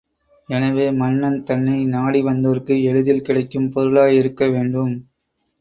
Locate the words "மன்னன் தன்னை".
0.91-1.85